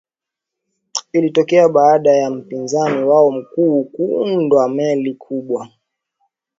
ilitokea 1.13 1.69
baada 1.69 2.11
ya 2.13 2.29
mpinzani 2.29 3.03
wao 3.03 3.31
mkuu 3.31 3.83
kuundwa 3.85 4.69
meli 4.69 5.13
kubwa 5.13 5.69